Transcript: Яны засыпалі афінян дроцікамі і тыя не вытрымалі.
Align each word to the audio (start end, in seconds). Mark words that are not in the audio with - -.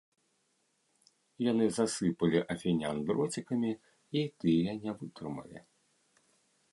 Яны 1.51 1.65
засыпалі 1.75 2.39
афінян 2.55 2.97
дроцікамі 3.11 3.71
і 4.21 4.27
тыя 4.45 4.69
не 4.87 4.91
вытрымалі. 5.03 5.59